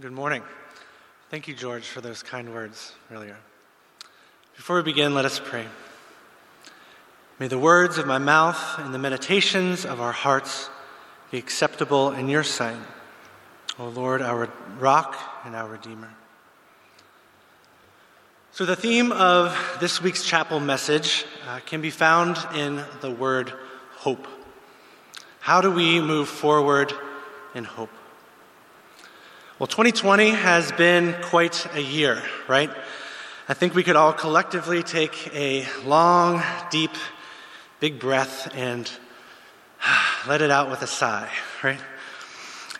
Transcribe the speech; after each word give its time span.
Good 0.00 0.12
morning. 0.12 0.42
Thank 1.28 1.48
you, 1.48 1.54
George, 1.54 1.84
for 1.84 2.00
those 2.00 2.22
kind 2.22 2.54
words 2.54 2.94
earlier. 3.12 3.36
Before 4.56 4.76
we 4.76 4.82
begin, 4.82 5.12
let 5.12 5.26
us 5.26 5.38
pray. 5.38 5.66
May 7.38 7.46
the 7.48 7.58
words 7.58 7.98
of 7.98 8.06
my 8.06 8.16
mouth 8.16 8.58
and 8.78 8.94
the 8.94 8.98
meditations 8.98 9.84
of 9.84 10.00
our 10.00 10.12
hearts 10.12 10.70
be 11.30 11.36
acceptable 11.36 12.10
in 12.10 12.30
your 12.30 12.42
sight, 12.42 12.78
O 13.78 13.88
Lord, 13.88 14.22
our 14.22 14.48
rock 14.78 15.14
and 15.44 15.54
our 15.54 15.68
Redeemer. 15.68 16.14
So, 18.52 18.64
the 18.64 18.76
theme 18.76 19.12
of 19.12 19.54
this 19.78 20.00
week's 20.00 20.24
chapel 20.24 20.58
message 20.58 21.26
uh, 21.46 21.60
can 21.66 21.82
be 21.82 21.90
found 21.90 22.38
in 22.54 22.82
the 23.02 23.10
word 23.10 23.52
hope. 23.96 24.26
How 25.40 25.60
do 25.60 25.70
we 25.70 26.00
move 26.00 26.30
forward 26.30 26.94
in 27.54 27.64
hope? 27.64 27.90
Well, 29.62 29.68
2020 29.68 30.30
has 30.30 30.72
been 30.72 31.14
quite 31.22 31.72
a 31.76 31.80
year, 31.80 32.20
right? 32.48 32.68
I 33.48 33.54
think 33.54 33.76
we 33.76 33.84
could 33.84 33.94
all 33.94 34.12
collectively 34.12 34.82
take 34.82 35.32
a 35.32 35.64
long, 35.84 36.42
deep, 36.72 36.90
big 37.78 38.00
breath 38.00 38.52
and 38.56 38.90
let 40.26 40.42
it 40.42 40.50
out 40.50 40.68
with 40.68 40.82
a 40.82 40.88
sigh, 40.88 41.30
right? 41.62 41.78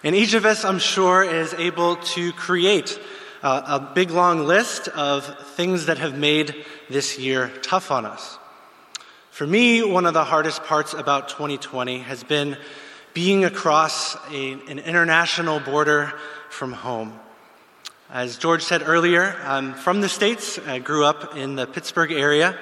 And 0.02 0.16
each 0.16 0.34
of 0.34 0.44
us, 0.44 0.64
I'm 0.64 0.80
sure, 0.80 1.22
is 1.22 1.54
able 1.54 1.94
to 2.16 2.32
create 2.32 2.98
a, 3.44 3.48
a 3.48 3.92
big, 3.94 4.10
long 4.10 4.40
list 4.48 4.88
of 4.88 5.24
things 5.50 5.86
that 5.86 5.98
have 5.98 6.18
made 6.18 6.64
this 6.90 7.16
year 7.16 7.52
tough 7.62 7.92
on 7.92 8.06
us. 8.06 8.40
For 9.30 9.46
me, 9.46 9.84
one 9.84 10.04
of 10.04 10.14
the 10.14 10.24
hardest 10.24 10.64
parts 10.64 10.94
about 10.94 11.28
2020 11.28 12.00
has 12.00 12.24
been 12.24 12.56
being 13.14 13.44
across 13.44 14.16
a, 14.32 14.52
an 14.68 14.80
international 14.80 15.60
border 15.60 16.12
from 16.52 16.72
home. 16.72 17.18
As 18.10 18.36
George 18.36 18.62
said 18.62 18.82
earlier, 18.84 19.34
I'm 19.42 19.72
from 19.72 20.02
the 20.02 20.08
States. 20.08 20.58
I 20.58 20.80
grew 20.80 21.02
up 21.02 21.34
in 21.34 21.56
the 21.56 21.66
Pittsburgh 21.66 22.12
area. 22.12 22.58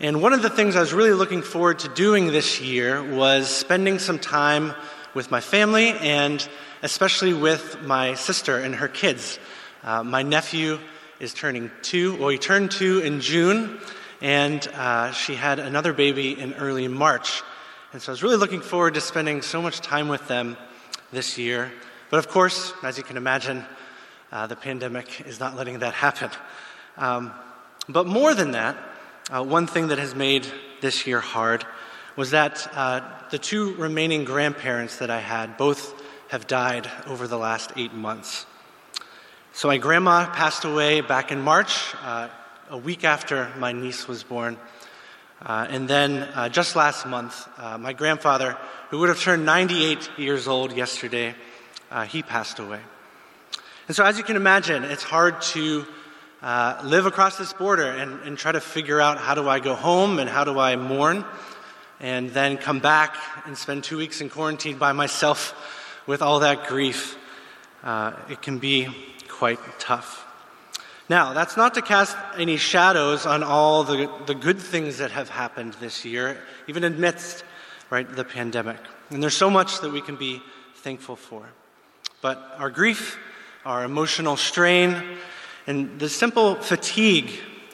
And 0.00 0.22
one 0.22 0.32
of 0.32 0.40
the 0.40 0.48
things 0.48 0.76
I 0.76 0.80
was 0.80 0.94
really 0.94 1.12
looking 1.12 1.42
forward 1.42 1.80
to 1.80 1.88
doing 1.90 2.28
this 2.28 2.58
year 2.58 3.02
was 3.02 3.48
spending 3.48 3.98
some 3.98 4.18
time 4.18 4.72
with 5.12 5.30
my 5.30 5.40
family 5.40 5.90
and 5.90 6.46
especially 6.82 7.34
with 7.34 7.82
my 7.82 8.14
sister 8.14 8.56
and 8.56 8.74
her 8.76 8.88
kids. 8.88 9.38
Uh, 9.84 10.02
my 10.02 10.22
nephew 10.22 10.78
is 11.20 11.34
turning 11.34 11.70
two, 11.82 12.16
well, 12.16 12.30
he 12.30 12.38
turned 12.38 12.70
two 12.70 13.00
in 13.00 13.20
June, 13.20 13.78
and 14.22 14.66
uh, 14.68 15.12
she 15.12 15.34
had 15.34 15.58
another 15.58 15.92
baby 15.92 16.40
in 16.40 16.54
early 16.54 16.88
March. 16.88 17.42
And 17.92 18.00
so 18.00 18.10
I 18.10 18.14
was 18.14 18.22
really 18.22 18.38
looking 18.38 18.62
forward 18.62 18.94
to 18.94 19.02
spending 19.02 19.42
so 19.42 19.60
much 19.60 19.80
time 19.80 20.08
with 20.08 20.26
them 20.28 20.56
this 21.12 21.36
year. 21.36 21.70
But 22.12 22.18
of 22.18 22.28
course, 22.28 22.74
as 22.82 22.98
you 22.98 23.04
can 23.04 23.16
imagine, 23.16 23.64
uh, 24.30 24.46
the 24.46 24.54
pandemic 24.54 25.22
is 25.22 25.40
not 25.40 25.56
letting 25.56 25.78
that 25.78 25.94
happen. 25.94 26.28
Um, 26.98 27.32
but 27.88 28.06
more 28.06 28.34
than 28.34 28.50
that, 28.50 28.76
uh, 29.30 29.42
one 29.42 29.66
thing 29.66 29.88
that 29.88 29.98
has 29.98 30.14
made 30.14 30.46
this 30.82 31.06
year 31.06 31.20
hard 31.20 31.64
was 32.14 32.32
that 32.32 32.70
uh, 32.74 33.00
the 33.30 33.38
two 33.38 33.72
remaining 33.76 34.24
grandparents 34.24 34.98
that 34.98 35.08
I 35.08 35.20
had 35.20 35.56
both 35.56 35.94
have 36.28 36.46
died 36.46 36.86
over 37.06 37.26
the 37.26 37.38
last 37.38 37.72
eight 37.76 37.94
months. 37.94 38.44
So 39.54 39.68
my 39.68 39.78
grandma 39.78 40.26
passed 40.26 40.66
away 40.66 41.00
back 41.00 41.32
in 41.32 41.40
March, 41.40 41.94
uh, 42.04 42.28
a 42.68 42.76
week 42.76 43.04
after 43.04 43.50
my 43.56 43.72
niece 43.72 44.06
was 44.06 44.22
born. 44.22 44.58
Uh, 45.40 45.66
and 45.70 45.88
then 45.88 46.18
uh, 46.34 46.50
just 46.50 46.76
last 46.76 47.06
month, 47.06 47.48
uh, 47.56 47.78
my 47.78 47.94
grandfather, 47.94 48.58
who 48.90 48.98
would 48.98 49.08
have 49.08 49.18
turned 49.18 49.46
98 49.46 50.10
years 50.18 50.46
old 50.46 50.76
yesterday, 50.76 51.34
uh, 51.92 52.04
he 52.04 52.22
passed 52.22 52.58
away. 52.58 52.80
And 53.86 53.96
so, 53.96 54.04
as 54.04 54.16
you 54.16 54.24
can 54.24 54.36
imagine, 54.36 54.84
it's 54.84 55.02
hard 55.02 55.40
to 55.52 55.86
uh, 56.40 56.80
live 56.84 57.06
across 57.06 57.36
this 57.36 57.52
border 57.52 57.84
and, 57.84 58.20
and 58.22 58.38
try 58.38 58.52
to 58.52 58.60
figure 58.60 59.00
out 59.00 59.18
how 59.18 59.34
do 59.34 59.48
I 59.48 59.60
go 59.60 59.74
home 59.74 60.18
and 60.18 60.28
how 60.28 60.44
do 60.44 60.58
I 60.58 60.76
mourn, 60.76 61.24
and 62.00 62.30
then 62.30 62.56
come 62.56 62.80
back 62.80 63.16
and 63.44 63.56
spend 63.56 63.84
two 63.84 63.98
weeks 63.98 64.20
in 64.20 64.30
quarantine 64.30 64.78
by 64.78 64.92
myself 64.92 65.54
with 66.06 66.22
all 66.22 66.40
that 66.40 66.66
grief. 66.66 67.16
Uh, 67.82 68.12
it 68.30 68.40
can 68.40 68.58
be 68.58 68.88
quite 69.28 69.60
tough. 69.78 70.26
Now, 71.08 71.32
that's 71.32 71.56
not 71.56 71.74
to 71.74 71.82
cast 71.82 72.16
any 72.38 72.56
shadows 72.56 73.26
on 73.26 73.42
all 73.42 73.84
the, 73.84 74.10
the 74.26 74.34
good 74.34 74.58
things 74.58 74.98
that 74.98 75.10
have 75.10 75.28
happened 75.28 75.74
this 75.74 76.04
year, 76.04 76.40
even 76.68 76.84
amidst 76.84 77.44
right, 77.90 78.08
the 78.08 78.24
pandemic. 78.24 78.78
And 79.10 79.22
there's 79.22 79.36
so 79.36 79.50
much 79.50 79.80
that 79.80 79.92
we 79.92 80.00
can 80.00 80.16
be 80.16 80.40
thankful 80.76 81.16
for. 81.16 81.46
But 82.22 82.54
our 82.56 82.70
grief, 82.70 83.18
our 83.66 83.84
emotional 83.84 84.36
strain, 84.36 84.96
and 85.66 85.98
the 85.98 86.08
simple 86.08 86.54
fatigue 86.54 87.30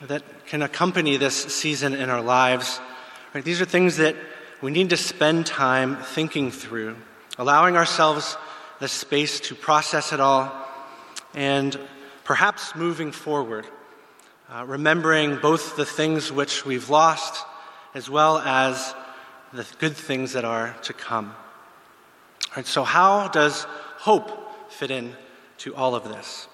that 0.06 0.22
can 0.46 0.62
accompany 0.62 1.18
this 1.18 1.36
season 1.36 1.94
in 1.94 2.08
our 2.08 2.22
lives, 2.22 2.80
right, 3.34 3.44
these 3.44 3.60
are 3.60 3.66
things 3.66 3.98
that 3.98 4.16
we 4.62 4.70
need 4.70 4.90
to 4.90 4.96
spend 4.96 5.44
time 5.46 5.96
thinking 5.96 6.50
through, 6.50 6.96
allowing 7.36 7.76
ourselves 7.76 8.38
the 8.80 8.88
space 8.88 9.38
to 9.40 9.54
process 9.54 10.14
it 10.14 10.20
all 10.20 10.50
and 11.34 11.78
perhaps 12.24 12.74
moving 12.74 13.12
forward, 13.12 13.66
uh, 14.50 14.64
remembering 14.66 15.36
both 15.36 15.76
the 15.76 15.84
things 15.84 16.32
which 16.32 16.64
we've 16.64 16.88
lost 16.88 17.44
as 17.94 18.08
well 18.08 18.38
as 18.38 18.94
the 19.52 19.66
good 19.78 19.94
things 19.94 20.32
that 20.32 20.46
are 20.46 20.74
to 20.82 20.94
come. 20.94 21.34
All 22.48 22.56
right, 22.56 22.66
so, 22.66 22.82
how 22.82 23.28
does 23.28 23.66
hope 23.98 24.70
fit 24.70 24.90
in 24.90 25.14
to 25.58 25.74
all 25.74 25.94
of 25.94 26.04
this? 26.04 26.48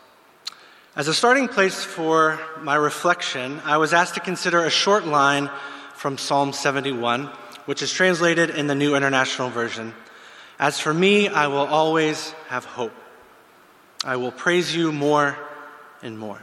As 0.96 1.08
a 1.08 1.14
starting 1.14 1.48
place 1.48 1.84
for 1.84 2.38
my 2.60 2.76
reflection, 2.76 3.60
I 3.64 3.78
was 3.78 3.92
asked 3.92 4.14
to 4.14 4.20
consider 4.20 4.64
a 4.64 4.70
short 4.70 5.06
line 5.06 5.50
from 5.94 6.18
Psalm 6.18 6.52
71, 6.52 7.26
which 7.66 7.82
is 7.82 7.92
translated 7.92 8.50
in 8.50 8.66
the 8.66 8.74
New 8.74 8.94
International 8.94 9.50
Version. 9.50 9.92
As 10.58 10.78
for 10.78 10.94
me, 10.94 11.28
I 11.28 11.48
will 11.48 11.66
always 11.66 12.30
have 12.48 12.64
hope. 12.64 12.92
I 14.04 14.16
will 14.16 14.32
praise 14.32 14.74
you 14.74 14.92
more 14.92 15.36
and 16.02 16.18
more. 16.18 16.40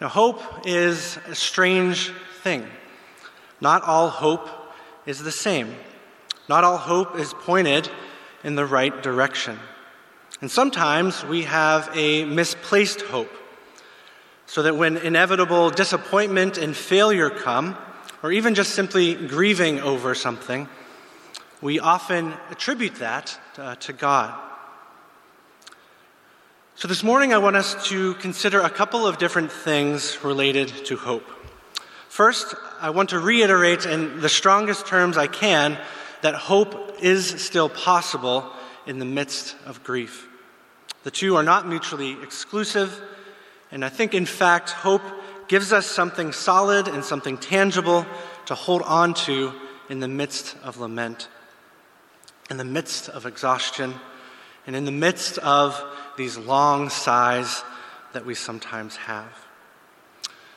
Now, 0.00 0.08
hope 0.08 0.42
is 0.66 1.18
a 1.28 1.34
strange 1.34 2.12
thing. 2.42 2.66
Not 3.60 3.82
all 3.82 4.08
hope 4.08 4.48
is 5.04 5.22
the 5.22 5.32
same. 5.32 5.74
Not 6.48 6.64
all 6.64 6.78
hope 6.78 7.18
is 7.18 7.34
pointed 7.34 7.90
in 8.44 8.54
the 8.54 8.66
right 8.66 9.02
direction. 9.02 9.58
And 10.40 10.50
sometimes 10.50 11.24
we 11.24 11.42
have 11.42 11.90
a 11.94 12.24
misplaced 12.24 13.00
hope, 13.00 13.32
so 14.46 14.62
that 14.62 14.76
when 14.76 14.96
inevitable 14.96 15.70
disappointment 15.70 16.58
and 16.58 16.76
failure 16.76 17.30
come, 17.30 17.76
or 18.22 18.32
even 18.32 18.54
just 18.54 18.74
simply 18.74 19.14
grieving 19.14 19.80
over 19.80 20.14
something, 20.14 20.68
we 21.60 21.80
often 21.80 22.34
attribute 22.50 22.96
that 22.96 23.38
uh, 23.56 23.74
to 23.76 23.92
God. 23.92 24.38
So, 26.76 26.86
this 26.86 27.02
morning 27.02 27.34
I 27.34 27.38
want 27.38 27.56
us 27.56 27.88
to 27.88 28.14
consider 28.14 28.60
a 28.60 28.70
couple 28.70 29.04
of 29.04 29.18
different 29.18 29.50
things 29.50 30.22
related 30.22 30.68
to 30.86 30.96
hope. 30.96 31.28
First, 32.08 32.54
I 32.80 32.90
want 32.90 33.10
to 33.10 33.18
reiterate 33.18 33.84
in 33.84 34.20
the 34.20 34.28
strongest 34.28 34.86
terms 34.86 35.18
I 35.18 35.26
can 35.26 35.76
that 36.22 36.34
hope 36.34 36.96
is 37.00 37.42
still 37.42 37.68
possible 37.68 38.50
in 38.86 38.98
the 38.98 39.04
midst 39.04 39.56
of 39.66 39.84
grief. 39.84 40.28
The 41.04 41.10
two 41.10 41.36
are 41.36 41.42
not 41.42 41.66
mutually 41.68 42.16
exclusive, 42.22 43.00
and 43.70 43.84
I 43.84 43.88
think, 43.88 44.14
in 44.14 44.26
fact, 44.26 44.70
hope 44.70 45.02
gives 45.46 45.72
us 45.72 45.86
something 45.86 46.32
solid 46.32 46.88
and 46.88 47.04
something 47.04 47.38
tangible 47.38 48.06
to 48.46 48.54
hold 48.54 48.82
on 48.82 49.14
to 49.14 49.52
in 49.88 50.00
the 50.00 50.08
midst 50.08 50.56
of 50.62 50.78
lament, 50.78 51.28
in 52.50 52.56
the 52.56 52.64
midst 52.64 53.08
of 53.08 53.26
exhaustion, 53.26 53.94
and 54.66 54.76
in 54.76 54.84
the 54.84 54.92
midst 54.92 55.38
of 55.38 55.82
these 56.16 56.36
long 56.36 56.90
sighs 56.90 57.62
that 58.12 58.26
we 58.26 58.34
sometimes 58.34 58.96
have. 58.96 59.46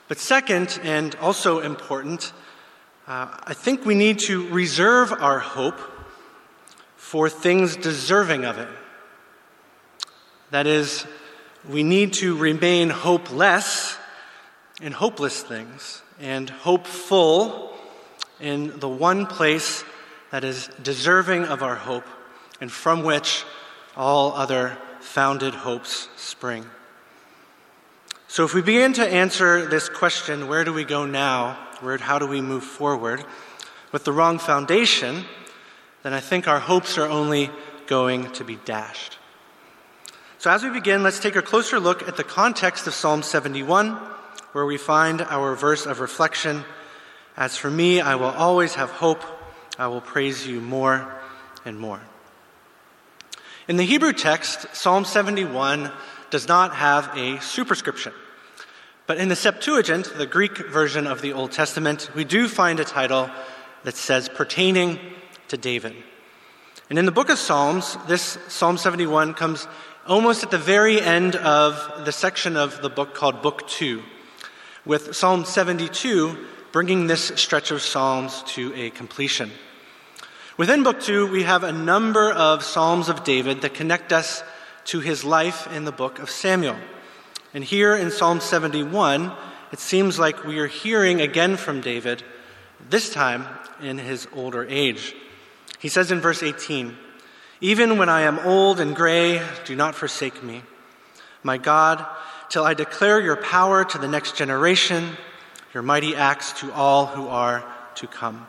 But, 0.08 0.18
second, 0.18 0.80
and 0.84 1.16
also 1.16 1.60
important, 1.60 2.34
uh, 3.08 3.28
I 3.44 3.54
think 3.54 3.86
we 3.86 3.96
need 3.96 4.20
to 4.20 4.48
reserve 4.50 5.12
our 5.12 5.40
hope 5.40 5.80
for 6.96 7.30
things 7.30 7.76
deserving 7.76 8.46
of 8.46 8.58
it. 8.58 8.70
That 10.52 10.68
is, 10.68 11.06
we 11.68 11.84
need 11.84 12.14
to 12.14 12.38
remain 12.38 12.90
hopeless 12.90 13.98
in 14.82 14.92
hopeless 14.92 15.42
things 15.42 16.02
and 16.20 16.50
hopeful 16.50 17.74
in 18.40 18.80
the 18.80 18.90
one 18.90 19.26
place 19.26 19.84
that 20.32 20.44
is 20.44 20.70
deserving 20.82 21.46
of 21.46 21.64
our 21.64 21.76
hope 21.76 22.06
and 22.60 22.72
from 22.72 23.04
which 23.04 23.44
all 23.98 24.34
other 24.34 24.78
founded 25.00 25.54
hopes 25.54 26.08
spring. 26.16 26.66
So, 28.28 28.46
if 28.46 28.54
we 28.54 28.62
begin 28.62 28.94
to 28.94 29.06
answer 29.06 29.66
this 29.66 29.90
question, 29.90 30.48
where 30.48 30.64
do 30.64 30.72
we 30.72 30.86
go 30.86 31.06
now? 31.06 31.58
Where, 31.82 31.98
how 31.98 32.20
do 32.20 32.28
we 32.28 32.42
move 32.42 32.64
forward? 32.64 33.24
With 33.92 34.04
the 34.06 34.12
wrong 34.12 34.40
foundation, 34.40 35.26
then 36.04 36.14
I 36.14 36.20
think 36.20 36.48
our 36.48 36.60
hopes 36.60 36.98
are 36.98 37.08
only 37.08 37.50
going 37.88 38.32
to 38.34 38.44
be 38.44 38.56
dashed. 38.56 39.18
So, 40.38 40.50
as 40.50 40.64
we 40.64 40.70
begin, 40.70 41.04
let's 41.04 41.20
take 41.20 41.36
a 41.36 41.42
closer 41.42 41.80
look 41.80 42.08
at 42.08 42.18
the 42.18 42.24
context 42.24 42.88
of 42.88 42.94
Psalm 42.94 43.22
71, 43.22 43.92
where 44.54 44.66
we 44.66 44.78
find 44.78 45.22
our 45.22 45.56
verse 45.56 45.86
of 45.86 46.00
reflection 46.00 46.64
As 47.38 47.56
for 47.56 47.72
me, 47.72 48.02
I 48.02 48.16
will 48.16 48.26
always 48.26 48.76
have 48.76 48.92
hope. 48.92 49.24
I 49.78 49.88
will 49.88 50.02
praise 50.02 50.46
you 50.46 50.60
more 50.60 51.14
and 51.64 51.80
more. 51.80 52.02
In 53.68 53.78
the 53.78 53.84
Hebrew 53.84 54.14
text, 54.14 54.76
Psalm 54.76 55.06
71 55.06 55.92
does 56.30 56.48
not 56.48 56.76
have 56.76 57.16
a 57.16 57.40
superscription. 57.40 58.14
But 59.08 59.18
in 59.18 59.30
the 59.30 59.36
Septuagint, 59.36 60.14
the 60.18 60.26
Greek 60.26 60.58
version 60.58 61.08
of 61.08 61.22
the 61.22 61.34
Old 61.34 61.52
Testament, 61.52 62.10
we 62.16 62.24
do 62.24 62.48
find 62.48 62.80
a 62.80 62.86
title 62.86 63.30
that 63.84 63.96
says 63.96 64.30
pertaining 64.30 65.00
to 65.48 65.58
David. 65.58 65.96
And 66.90 67.00
in 67.00 67.06
the 67.06 67.12
book 67.12 67.30
of 67.30 67.38
Psalms, 67.38 67.98
this 68.08 68.38
Psalm 68.48 68.78
71 68.78 69.34
comes 69.34 69.68
almost 70.08 70.44
at 70.44 70.52
the 70.52 70.58
very 70.58 71.02
end 71.02 71.36
of 71.36 72.06
the 72.06 72.12
section 72.12 72.58
of 72.58 72.82
the 72.82 72.90
book 72.90 73.14
called 73.14 73.42
Book 73.42 73.68
2, 73.68 74.02
with 74.86 75.16
Psalm 75.16 75.46
72 75.46 76.38
bringing 76.72 77.08
this 77.08 77.34
stretch 77.36 77.72
of 77.72 77.82
Psalms 77.82 78.44
to 78.44 78.74
a 78.76 78.90
completion. 78.92 79.52
Within 80.58 80.84
Book 80.84 81.02
2, 81.02 81.28
we 81.28 81.44
have 81.44 81.64
a 81.64 81.72
number 81.72 82.32
of 82.32 82.64
Psalms 82.64 83.10
of 83.10 83.24
David 83.24 83.62
that 83.62 83.74
connect 83.74 84.14
us 84.14 84.44
to 84.86 85.00
his 85.02 85.24
life 85.24 85.72
in 85.74 85.84
the 85.86 85.92
book 85.92 86.20
of 86.20 86.30
Samuel. 86.30 86.78
And 87.54 87.64
here 87.64 87.96
in 87.96 88.12
Psalm 88.12 88.40
71, 88.40 89.32
it 89.72 89.80
seems 89.80 90.18
like 90.18 90.46
we 90.46 90.60
are 90.60 90.68
hearing 90.68 91.20
again 91.20 91.58
from 91.58 91.82
David, 91.82 92.24
this 92.90 93.10
time 93.10 93.46
in 93.82 93.98
his 93.98 94.28
older 94.34 94.66
age. 94.70 95.16
He 95.80 95.90
says 95.90 96.12
in 96.12 96.22
verse 96.22 96.44
18, 96.44 96.96
Even 97.60 97.98
when 97.98 98.08
I 98.08 98.22
am 98.22 98.40
old 98.40 98.80
and 98.80 98.96
gray, 98.96 99.42
do 99.66 99.76
not 99.76 99.96
forsake 99.96 100.42
me. 100.42 100.62
My 101.44 101.58
God, 101.58 102.06
till 102.50 102.64
I 102.64 102.74
declare 102.74 103.20
your 103.20 103.36
power 103.36 103.84
to 103.84 103.98
the 103.98 104.08
next 104.08 104.38
generation, 104.38 105.18
your 105.74 105.84
mighty 105.84 106.16
acts 106.16 106.54
to 106.62 106.72
all 106.72 107.06
who 107.06 107.28
are 107.28 107.64
to 107.96 108.08
come. 108.08 108.48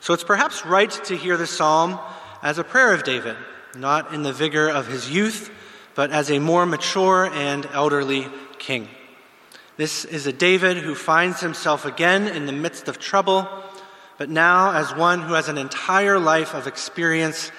So 0.00 0.14
it's 0.14 0.24
perhaps 0.24 0.64
right 0.64 0.90
to 1.04 1.16
hear 1.16 1.36
the 1.36 1.46
psalm 1.46 1.98
as 2.42 2.58
a 2.58 2.64
prayer 2.64 2.94
of 2.94 3.04
David, 3.04 3.36
not 3.76 4.14
in 4.14 4.22
the 4.22 4.32
vigor 4.32 4.68
of 4.68 4.86
his 4.86 5.10
youth, 5.10 5.50
but 5.94 6.10
as 6.10 6.30
a 6.30 6.38
more 6.38 6.66
mature 6.66 7.26
and 7.26 7.66
elderly 7.72 8.26
king. 8.58 8.88
This 9.76 10.04
is 10.04 10.26
a 10.26 10.32
David 10.32 10.76
who 10.76 10.94
finds 10.94 11.40
himself 11.40 11.84
again 11.84 12.28
in 12.28 12.46
the 12.46 12.52
midst 12.52 12.88
of 12.88 12.98
trouble, 12.98 13.48
but 14.18 14.28
now 14.28 14.72
as 14.72 14.94
one 14.94 15.22
who 15.22 15.34
has 15.34 15.48
an 15.48 15.58
entire 15.58 16.18
life 16.18 16.54
of 16.54 16.66
experience 16.66 17.50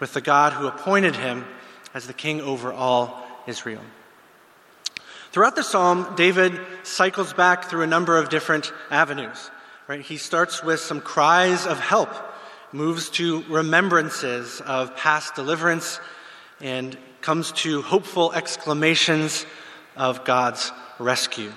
with 0.00 0.14
the 0.14 0.20
God 0.20 0.52
who 0.52 0.66
appointed 0.66 1.16
him 1.16 1.44
as 1.92 2.06
the 2.06 2.12
king 2.12 2.40
over 2.40 2.72
all 2.72 3.26
Israel. 3.46 3.82
Throughout 5.32 5.54
the 5.54 5.62
psalm, 5.62 6.14
David 6.16 6.58
cycles 6.82 7.34
back 7.34 7.64
through 7.64 7.82
a 7.82 7.86
number 7.86 8.16
of 8.16 8.30
different 8.30 8.72
avenues. 8.90 9.50
Right? 9.86 10.00
He 10.00 10.16
starts 10.16 10.64
with 10.64 10.80
some 10.80 11.00
cries 11.00 11.66
of 11.66 11.78
help, 11.78 12.08
moves 12.72 13.10
to 13.10 13.44
remembrances 13.48 14.60
of 14.62 14.96
past 14.96 15.34
deliverance, 15.34 16.00
and 16.60 16.96
comes 17.20 17.52
to 17.52 17.82
hopeful 17.82 18.32
exclamations 18.32 19.46
of 19.96 20.24
God's 20.24 20.72
rescue. 20.98 21.52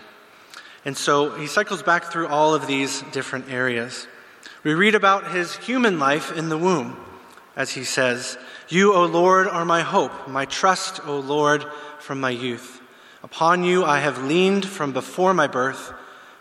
And 0.86 0.98
so 0.98 1.31
he 1.31 1.48
cycles 1.48 1.84
back 1.84 2.06
through 2.06 2.28
all 2.28 2.56
of 2.56 2.68
these 2.68 3.04
different 3.12 3.50
areas. 3.50 4.07
We 4.63 4.74
read 4.74 4.96
about 4.96 5.31
his 5.31 5.56
human 5.56 6.00
life 6.00 6.36
in 6.36 6.50
the 6.50 6.57
womb, 6.57 6.98
as 7.56 7.72
he 7.72 7.84
says, 7.84 8.38
You, 8.68 8.94
O 8.94 9.06
Lord, 9.06 9.48
are 9.48 9.66
my 9.66 9.81
hope, 9.81 10.28
my 10.28 10.46
trust, 10.46 11.06
O 11.06 11.19
Lord, 11.19 11.66
from 12.00 12.19
my 12.19 12.31
youth. 12.31 12.81
Upon 13.24 13.63
you 13.63 13.84
I 13.84 14.00
have 14.00 14.24
leaned 14.24 14.66
from 14.66 14.94
before 14.94 15.34
my 15.34 15.48
birth. 15.48 15.94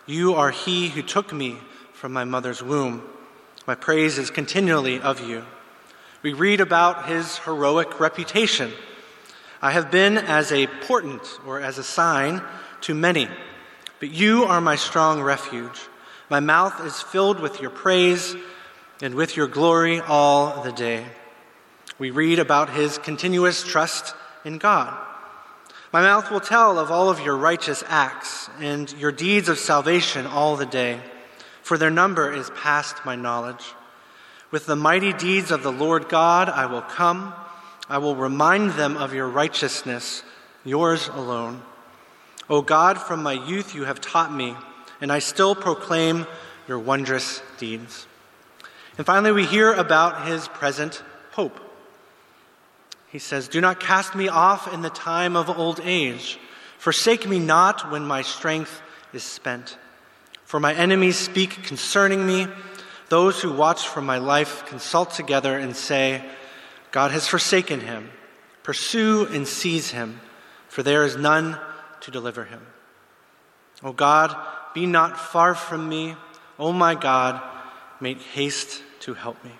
You 0.05 0.33
are 0.35 0.51
he 0.51 0.89
who 0.89 1.01
took 1.01 1.33
me 1.33 1.57
from 1.93 2.13
my 2.13 2.23
mother's 2.23 2.63
womb. 2.63 3.03
My 3.67 3.75
praise 3.75 4.17
is 4.17 4.31
continually 4.31 4.99
of 5.01 5.19
you. 5.27 5.45
We 6.21 6.33
read 6.33 6.59
about 6.59 7.07
his 7.07 7.37
heroic 7.39 8.01
reputation. 8.01 8.73
I 9.61 9.71
have 9.71 9.89
been 9.89 10.17
as 10.17 10.51
a 10.51 10.67
portent 10.67 11.39
or 11.45 11.61
as 11.61 11.77
a 11.77 11.83
sign 11.83 12.41
to 12.81 12.93
many, 12.93 13.29
but 14.01 14.11
you 14.11 14.43
are 14.43 14.59
my 14.59 14.75
strong 14.75 15.21
refuge. 15.21 15.79
My 16.29 16.41
mouth 16.41 16.85
is 16.85 17.01
filled 17.01 17.39
with 17.39 17.61
your 17.61 17.69
praise 17.69 18.35
and 19.01 19.15
with 19.15 19.37
your 19.37 19.47
glory 19.47 20.01
all 20.01 20.61
the 20.61 20.73
day. 20.73 21.05
We 21.97 22.11
read 22.11 22.39
about 22.39 22.69
his 22.69 22.97
continuous 22.97 23.63
trust 23.63 24.13
in 24.43 24.57
God. 24.57 24.97
My 25.93 26.01
mouth 26.01 26.29
will 26.31 26.41
tell 26.41 26.77
of 26.77 26.91
all 26.91 27.09
of 27.09 27.21
your 27.21 27.37
righteous 27.37 27.81
acts 27.87 28.49
and 28.59 28.91
your 28.93 29.13
deeds 29.13 29.47
of 29.47 29.57
salvation 29.57 30.27
all 30.27 30.57
the 30.57 30.65
day, 30.65 30.99
for 31.63 31.77
their 31.77 31.89
number 31.89 32.31
is 32.31 32.49
past 32.51 33.05
my 33.05 33.15
knowledge. 33.15 33.73
With 34.51 34.65
the 34.65 34.75
mighty 34.75 35.13
deeds 35.13 35.51
of 35.51 35.63
the 35.63 35.71
Lord 35.71 36.09
God 36.09 36.49
I 36.49 36.65
will 36.65 36.81
come. 36.81 37.33
I 37.87 37.97
will 37.97 38.15
remind 38.15 38.71
them 38.71 38.97
of 38.97 39.13
your 39.13 39.27
righteousness, 39.27 40.23
yours 40.63 41.07
alone. 41.07 41.61
O 42.49 42.61
God, 42.61 42.99
from 42.99 43.23
my 43.23 43.33
youth 43.33 43.75
you 43.75 43.83
have 43.85 44.01
taught 44.01 44.33
me, 44.33 44.55
and 45.01 45.11
I 45.11 45.19
still 45.19 45.55
proclaim 45.55 46.27
your 46.67 46.79
wondrous 46.79 47.41
deeds. 47.57 48.07
And 48.97 49.05
finally, 49.05 49.31
we 49.31 49.45
hear 49.45 49.71
about 49.73 50.27
his 50.27 50.47
present 50.47 51.03
hope. 51.31 51.59
He 53.07 53.19
says, 53.19 53.47
Do 53.47 53.61
not 53.61 53.79
cast 53.79 54.13
me 54.15 54.27
off 54.27 54.71
in 54.71 54.81
the 54.81 54.89
time 54.89 55.35
of 55.35 55.49
old 55.49 55.79
age. 55.83 56.39
Forsake 56.77 57.27
me 57.27 57.39
not 57.39 57.91
when 57.91 58.05
my 58.05 58.21
strength 58.21 58.81
is 59.13 59.23
spent. 59.23 59.77
For 60.43 60.59
my 60.59 60.73
enemies 60.73 61.17
speak 61.17 61.63
concerning 61.63 62.25
me. 62.25 62.47
Those 63.09 63.41
who 63.41 63.51
watch 63.51 63.87
for 63.87 64.01
my 64.01 64.19
life 64.19 64.65
consult 64.67 65.11
together 65.11 65.57
and 65.57 65.75
say, 65.75 66.23
God 66.91 67.11
has 67.11 67.27
forsaken 67.27 67.81
him. 67.81 68.11
Pursue 68.63 69.27
and 69.31 69.47
seize 69.47 69.91
him, 69.91 70.21
for 70.67 70.83
there 70.83 71.03
is 71.03 71.15
none 71.15 71.57
to 72.01 72.11
deliver 72.11 72.45
him. 72.45 72.61
O 73.83 73.93
God, 73.93 74.35
be 74.73 74.85
not 74.85 75.17
far 75.17 75.55
from 75.55 75.89
me. 75.89 76.15
O 76.59 76.71
my 76.71 76.93
God, 76.93 77.41
make 77.99 78.21
haste 78.21 78.83
to 79.01 79.13
help 79.13 79.43
me. 79.43 79.51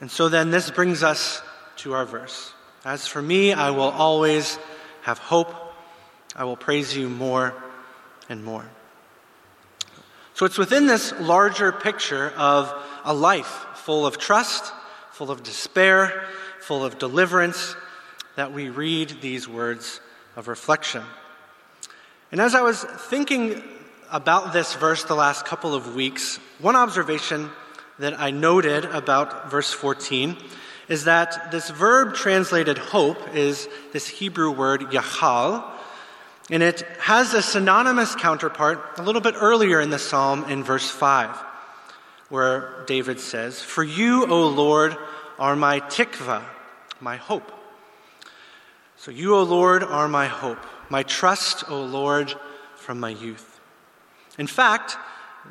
And 0.00 0.10
so 0.10 0.28
then, 0.28 0.50
this 0.50 0.70
brings 0.70 1.02
us 1.02 1.40
to 1.76 1.94
our 1.94 2.04
verse. 2.04 2.52
As 2.84 3.06
for 3.06 3.22
me, 3.22 3.52
I 3.52 3.70
will 3.70 3.90
always 3.90 4.58
have 5.02 5.18
hope. 5.18 5.54
I 6.34 6.44
will 6.44 6.56
praise 6.56 6.96
you 6.96 7.08
more 7.08 7.54
and 8.28 8.44
more. 8.44 8.68
So 10.34 10.46
it's 10.46 10.58
within 10.58 10.86
this 10.86 11.12
larger 11.20 11.72
picture 11.72 12.32
of 12.36 12.72
a 13.04 13.12
life 13.12 13.66
full 13.74 14.06
of 14.06 14.18
trust, 14.18 14.72
full 15.10 15.30
of 15.30 15.42
despair, 15.42 16.24
full 16.60 16.84
of 16.84 16.98
deliverance, 16.98 17.76
that 18.36 18.52
we 18.52 18.70
read 18.70 19.20
these 19.20 19.46
words 19.46 20.00
of 20.36 20.48
reflection. 20.48 21.02
And 22.30 22.40
as 22.40 22.54
I 22.54 22.62
was 22.62 22.82
thinking 22.82 23.62
about 24.10 24.52
this 24.52 24.74
verse 24.74 25.04
the 25.04 25.14
last 25.14 25.44
couple 25.44 25.74
of 25.74 25.94
weeks, 25.94 26.38
one 26.60 26.76
observation 26.76 27.50
that 27.98 28.18
I 28.18 28.30
noted 28.30 28.86
about 28.86 29.50
verse 29.50 29.70
14 29.72 30.36
is 30.88 31.04
that 31.04 31.50
this 31.50 31.70
verb 31.70 32.14
translated 32.14 32.78
hope 32.78 33.34
is 33.34 33.68
this 33.92 34.08
Hebrew 34.08 34.50
word 34.50 34.80
yachal, 34.92 35.64
and 36.52 36.62
it 36.62 36.82
has 37.00 37.32
a 37.32 37.40
synonymous 37.40 38.14
counterpart 38.14 38.98
a 38.98 39.02
little 39.02 39.22
bit 39.22 39.34
earlier 39.38 39.80
in 39.80 39.88
the 39.88 39.98
psalm 39.98 40.44
in 40.50 40.62
verse 40.62 40.88
5, 40.90 41.34
where 42.28 42.84
David 42.86 43.20
says, 43.20 43.62
For 43.62 43.82
you, 43.82 44.26
O 44.26 44.48
Lord, 44.48 44.94
are 45.38 45.56
my 45.56 45.80
tikva, 45.80 46.44
my 47.00 47.16
hope. 47.16 47.50
So 48.96 49.10
you, 49.10 49.34
O 49.34 49.44
Lord, 49.44 49.82
are 49.82 50.08
my 50.08 50.26
hope, 50.26 50.58
my 50.90 51.02
trust, 51.04 51.70
O 51.70 51.84
Lord, 51.84 52.34
from 52.76 53.00
my 53.00 53.08
youth. 53.08 53.58
In 54.36 54.46
fact, 54.46 54.98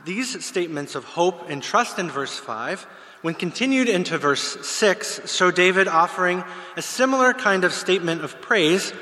these 0.05 0.45
statements 0.45 0.93
of 0.93 1.03
hope 1.03 1.49
and 1.49 1.63
trust 1.63 1.97
in 1.97 2.11
verse 2.11 2.37
5 2.37 2.85
when 3.23 3.33
continued 3.33 3.89
into 3.89 4.19
verse 4.19 4.67
6, 4.67 5.31
show 5.31 5.49
David 5.49 5.87
offering 5.87 6.43
a 6.75 6.81
similar 6.81 7.33
kind 7.33 7.63
of 7.63 7.73
statement 7.73 8.23
of 8.23 8.39
praise 8.41 8.93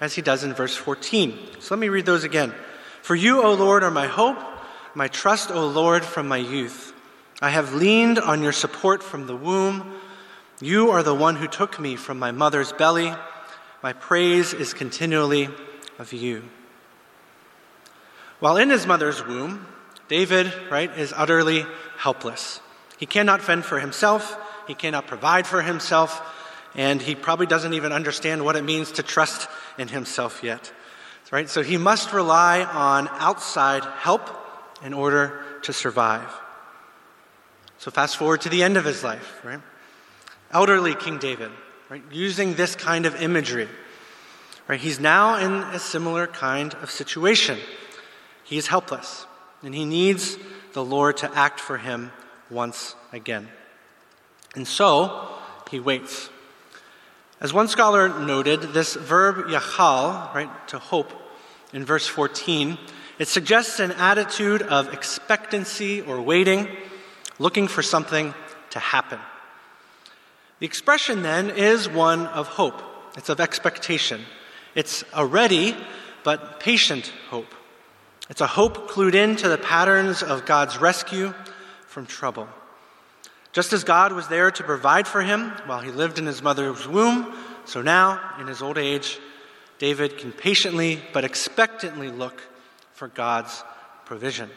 as 0.00 0.14
he 0.14 0.22
does 0.22 0.42
in 0.42 0.54
verse 0.54 0.74
14. 0.74 1.38
So 1.60 1.74
let 1.74 1.80
me 1.80 1.88
read 1.88 2.06
those 2.06 2.24
again. 2.24 2.54
For 3.02 3.14
you, 3.14 3.42
O 3.42 3.54
Lord, 3.54 3.82
are 3.82 3.90
my 3.90 4.06
hope, 4.06 4.38
my 4.94 5.08
trust, 5.08 5.50
O 5.50 5.66
Lord, 5.66 6.04
from 6.04 6.26
my 6.26 6.38
youth. 6.38 6.92
I 7.40 7.50
have 7.50 7.74
leaned 7.74 8.18
on 8.18 8.42
your 8.42 8.52
support 8.52 9.02
from 9.02 9.26
the 9.26 9.36
womb. 9.36 9.94
You 10.60 10.90
are 10.90 11.02
the 11.02 11.14
one 11.14 11.36
who 11.36 11.46
took 11.46 11.78
me 11.78 11.96
from 11.96 12.18
my 12.18 12.32
mother's 12.32 12.72
belly. 12.72 13.14
My 13.82 13.92
praise 13.92 14.52
is 14.52 14.74
continually 14.74 15.48
of 15.98 16.12
you. 16.12 16.42
While 18.40 18.56
in 18.56 18.70
his 18.70 18.86
mother's 18.86 19.24
womb, 19.24 19.66
David, 20.08 20.52
right, 20.70 20.90
is 20.98 21.14
utterly 21.16 21.64
helpless. 21.98 22.60
He 22.98 23.06
cannot 23.06 23.40
fend 23.42 23.64
for 23.64 23.78
himself, 23.80 24.36
he 24.66 24.74
cannot 24.74 25.06
provide 25.06 25.46
for 25.46 25.62
himself, 25.62 26.20
and 26.74 27.02
he 27.02 27.14
probably 27.14 27.46
doesn't 27.46 27.74
even 27.74 27.92
understand 27.92 28.44
what 28.44 28.56
it 28.56 28.62
means 28.62 28.92
to 28.92 29.02
trust 29.02 29.48
in 29.78 29.88
himself 29.88 30.42
yet. 30.42 30.72
Right? 31.30 31.48
So 31.48 31.62
he 31.62 31.76
must 31.76 32.12
rely 32.12 32.64
on 32.64 33.08
outside 33.12 33.84
help 33.84 34.28
in 34.84 34.92
order 34.92 35.44
to 35.62 35.72
survive. 35.72 36.28
So 37.78 37.90
fast 37.90 38.16
forward 38.16 38.40
to 38.42 38.48
the 38.48 38.62
end 38.62 38.76
of 38.76 38.84
his 38.84 39.04
life, 39.04 39.40
right? 39.44 39.60
Elderly 40.50 40.94
King 40.94 41.18
David, 41.18 41.52
right? 41.88 42.02
Using 42.10 42.54
this 42.54 42.74
kind 42.74 43.06
of 43.06 43.22
imagery. 43.22 43.68
Right? 44.66 44.80
He's 44.80 45.00
now 45.00 45.36
in 45.36 45.52
a 45.74 45.78
similar 45.78 46.26
kind 46.26 46.74
of 46.82 46.90
situation. 46.90 47.58
He 48.44 48.58
is 48.58 48.66
helpless, 48.66 49.26
and 49.62 49.74
he 49.74 49.84
needs 49.84 50.36
the 50.72 50.84
Lord 50.84 51.16
to 51.18 51.34
act 51.36 51.60
for 51.60 51.78
him 51.78 52.12
once 52.50 52.94
again. 53.12 53.48
And 54.54 54.66
so 54.66 55.28
he 55.70 55.78
waits. 55.80 56.28
As 57.40 57.54
one 57.54 57.68
scholar 57.68 58.08
noted, 58.08 58.60
this 58.60 58.94
verb 58.94 59.46
yachal, 59.46 60.34
right, 60.34 60.68
to 60.68 60.78
hope, 60.78 61.10
in 61.72 61.86
verse 61.86 62.06
14, 62.06 62.76
it 63.18 63.28
suggests 63.28 63.80
an 63.80 63.92
attitude 63.92 64.60
of 64.60 64.92
expectancy 64.92 66.02
or 66.02 66.20
waiting, 66.20 66.68
looking 67.38 67.66
for 67.66 67.82
something 67.82 68.34
to 68.70 68.78
happen. 68.78 69.18
The 70.58 70.66
expression 70.66 71.22
then 71.22 71.48
is 71.48 71.88
one 71.88 72.26
of 72.26 72.46
hope. 72.46 72.82
It's 73.16 73.30
of 73.30 73.40
expectation. 73.40 74.20
It's 74.74 75.02
a 75.14 75.24
ready 75.24 75.74
but 76.22 76.60
patient 76.60 77.10
hope. 77.30 77.54
It's 78.28 78.42
a 78.42 78.46
hope 78.46 78.90
clued 78.90 79.14
into 79.14 79.48
the 79.48 79.56
patterns 79.56 80.22
of 80.22 80.44
God's 80.44 80.78
rescue 80.78 81.32
from 81.86 82.04
trouble. 82.04 82.48
Just 83.52 83.72
as 83.72 83.82
God 83.84 84.12
was 84.12 84.28
there 84.28 84.50
to 84.50 84.62
provide 84.62 85.08
for 85.08 85.22
him 85.22 85.50
while 85.66 85.80
he 85.80 85.90
lived 85.90 86.18
in 86.18 86.26
his 86.26 86.42
mother's 86.42 86.86
womb, 86.86 87.34
so 87.64 87.82
now, 87.82 88.20
in 88.40 88.46
his 88.46 88.62
old 88.62 88.78
age, 88.78 89.18
David 89.78 90.18
can 90.18 90.32
patiently 90.32 91.00
but 91.12 91.24
expectantly 91.24 92.10
look 92.10 92.42
for 92.92 93.08
God's 93.08 93.64
provision. 94.04 94.50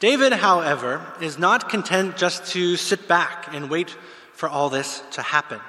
David, 0.00 0.32
however, 0.32 1.04
is 1.20 1.38
not 1.38 1.68
content 1.68 2.16
just 2.16 2.46
to 2.52 2.76
sit 2.76 3.08
back 3.08 3.52
and 3.52 3.68
wait 3.68 3.96
for 4.32 4.48
all 4.48 4.68
this 4.68 5.02
to 5.12 5.22
happen. 5.22 5.60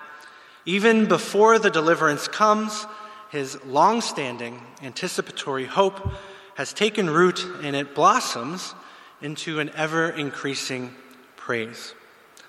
Even 0.65 1.07
before 1.07 1.57
the 1.57 1.69
deliverance 1.69 2.27
comes, 2.27 2.86
his 3.31 3.63
long 3.65 4.01
standing 4.01 4.62
anticipatory 4.83 5.65
hope 5.65 6.13
has 6.55 6.74
taken 6.74 7.09
root 7.09 7.45
and 7.63 7.75
it 7.75 7.95
blossoms 7.95 8.75
into 9.21 9.59
an 9.59 9.71
ever 9.75 10.09
increasing 10.09 10.93
praise. 11.39 11.93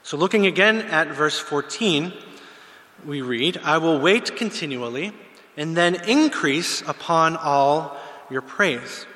So, 0.03 0.17
looking 0.17 0.47
again 0.47 0.83
at 0.83 1.09
verse 1.09 1.39
14, 1.39 2.13
we 3.07 3.23
read, 3.23 3.59
I 3.63 3.79
will 3.79 4.01
wait 4.01 4.37
continually 4.37 5.13
and 5.57 5.77
then 5.77 6.09
increase 6.09 6.83
upon 6.83 7.37
all 7.37 7.97
your 8.31 8.43
praise. 8.43 9.07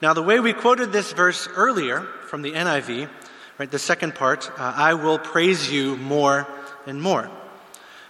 Now, 0.00 0.14
the 0.14 0.22
way 0.22 0.40
we 0.40 0.52
quoted 0.52 0.92
this 0.92 1.12
verse 1.12 1.48
earlier 1.54 2.00
from 2.26 2.42
the 2.42 2.52
NIV, 2.52 3.08
right, 3.58 3.70
the 3.70 3.78
second 3.78 4.14
part, 4.14 4.50
uh, 4.58 4.72
I 4.76 4.94
will 4.94 5.18
praise 5.18 5.70
you 5.70 5.96
more 5.96 6.46
and 6.86 7.00
more. 7.00 7.30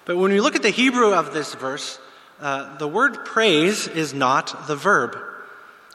But 0.04 0.16
when 0.16 0.32
we 0.32 0.40
look 0.40 0.56
at 0.56 0.62
the 0.62 0.70
Hebrew 0.70 1.12
of 1.12 1.34
this 1.34 1.54
verse, 1.54 1.98
uh, 2.40 2.76
the 2.78 2.88
word 2.88 3.24
praise 3.24 3.88
is 3.88 4.14
not 4.14 4.66
the 4.66 4.76
verb, 4.76 5.16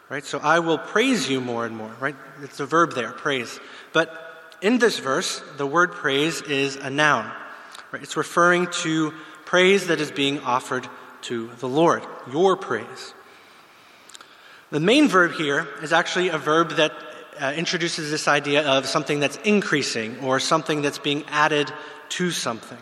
right? 0.10 0.24
So 0.24 0.40
I 0.40 0.60
will 0.60 0.78
praise 0.78 1.30
you 1.30 1.42
more 1.42 1.66
and 1.66 1.76
more, 1.76 1.92
right? 2.00 2.16
It's 2.44 2.60
a 2.60 2.66
verb 2.66 2.94
there, 2.94 3.12
praise. 3.12 3.60
But 3.94 4.27
in 4.62 4.80
this 4.80 5.00
verse, 5.00 5.42
the 5.58 5.68
word 5.68 5.92
praise 5.92 6.42
is 6.42 6.76
a 6.76 6.90
noun. 6.90 7.32
Right? 7.92 8.02
It's 8.02 8.18
referring 8.18 8.68
to 8.84 9.14
praise 9.46 9.88
that 9.88 10.02
is 10.02 10.12
being 10.12 10.40
offered 10.42 10.88
to 11.24 11.50
the 11.60 11.70
Lord, 11.70 12.04
your 12.32 12.56
praise. 12.56 13.14
The 14.70 14.80
main 14.80 15.08
verb 15.08 15.34
here 15.34 15.68
is 15.82 15.94
actually 15.94 16.30
a 16.30 16.38
verb 16.38 16.72
that 16.72 16.92
uh, 17.40 17.54
introduces 17.56 18.12
this 18.12 18.28
idea 18.28 18.68
of 18.68 18.86
something 18.86 19.20
that's 19.20 19.38
increasing 19.38 20.20
or 20.20 20.40
something 20.40 20.82
that's 20.82 21.00
being 21.00 21.24
added 21.30 21.72
to 22.10 22.32
something. 22.32 22.78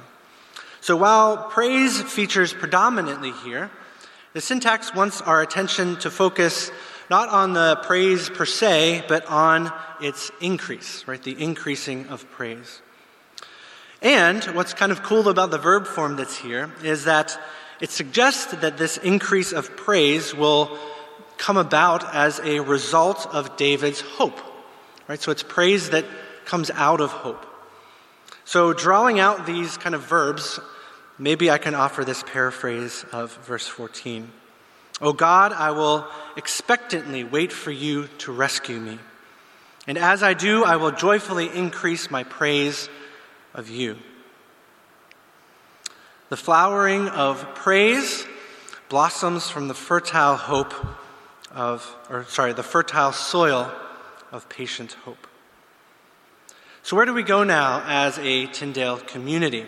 So 0.82 0.96
while 0.96 1.50
praise 1.50 2.02
features 2.02 2.54
predominantly 2.54 3.32
here, 3.44 3.70
the 4.34 4.42
syntax 4.42 4.94
wants 4.94 5.22
our 5.22 5.42
attention 5.42 5.98
to 5.98 6.12
focus 6.12 6.72
not 7.10 7.30
on 7.30 7.54
the 7.54 7.78
praise 7.84 8.30
per 8.30 8.46
se, 8.46 9.06
but 9.08 9.26
on 9.28 9.72
its 10.02 10.32
increase, 10.42 11.08
right? 11.08 11.22
The 11.22 11.42
increasing 11.42 12.08
of 12.08 12.30
praise. 12.32 12.82
And 14.02 14.44
what's 14.56 14.74
kind 14.74 14.92
of 14.92 15.04
cool 15.04 15.30
about 15.30 15.52
the 15.52 15.58
verb 15.58 15.88
form 15.88 16.16
that's 16.16 16.38
here 16.38 16.72
is 16.84 17.06
that 17.06 17.40
it 17.82 17.90
suggests 17.90 18.54
that 18.54 18.78
this 18.78 18.98
increase 18.98 19.52
of 19.52 19.76
praise 19.76 20.34
will 20.34 20.78
come 21.38 21.58
about 21.58 22.14
as 22.14 22.40
a 22.44 22.60
result 22.60 23.28
of 23.34 23.58
David's 23.58 24.02
hope, 24.02 24.40
right? 25.08 25.22
So 25.22 25.32
it's 25.32 25.44
praise 25.44 25.90
that 25.90 26.06
comes 26.46 26.72
out 26.72 27.02
of 27.02 27.12
hope. 27.12 27.46
So, 28.48 28.74
drawing 28.74 29.20
out 29.20 29.48
these 29.48 29.76
kind 29.76 29.96
of 29.96 30.04
verbs, 30.04 30.60
maybe 31.18 31.50
I 31.50 31.58
can 31.58 31.74
offer 31.74 32.06
this 32.06 32.22
paraphrase 32.22 33.04
of 33.12 33.36
verse 33.38 33.68
14. 33.68 34.32
O 35.02 35.12
God, 35.14 35.52
I 35.52 35.72
will 35.72 36.06
expectantly 36.38 37.24
wait 37.24 37.52
for 37.52 37.72
you 37.72 38.08
to 38.20 38.32
rescue 38.32 38.80
me. 38.80 38.98
And 39.88 39.98
as 39.98 40.24
I 40.24 40.34
do, 40.34 40.64
I 40.64 40.78
will 40.78 40.92
joyfully 40.92 41.50
increase 41.54 42.10
my 42.10 42.24
praise 42.24 42.90
of 43.54 43.70
you. 43.70 43.98
The 46.30 46.38
flowering 46.38 47.08
of 47.10 47.56
praise 47.56 48.26
blossoms 48.90 49.50
from 49.50 49.68
the 49.68 49.74
fertile 49.74 50.38
hope 50.38 50.74
of, 51.52 51.96
or 52.10 52.26
sorry, 52.26 52.54
the 52.54 52.64
fertile 52.64 53.12
soil 53.12 53.72
of 54.32 54.50
patient 54.50 54.94
hope. 55.06 55.28
So, 56.84 56.96
where 56.96 57.06
do 57.06 57.14
we 57.14 57.24
go 57.24 57.44
now 57.44 57.84
as 57.86 58.18
a 58.20 58.48
Tyndale 58.48 58.98
community? 58.98 59.66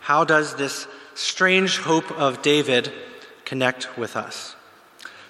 How 0.00 0.24
does 0.24 0.56
this 0.56 0.86
strange 1.14 1.78
hope 1.78 2.10
of 2.12 2.42
David 2.42 2.92
connect 3.44 3.96
with 3.98 4.16
us? 4.16 4.56